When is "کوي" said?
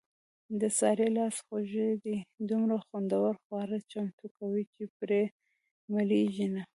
4.37-4.63